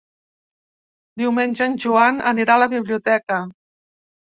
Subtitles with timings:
[1.23, 3.41] Diumenge en Joan anirà a la biblioteca.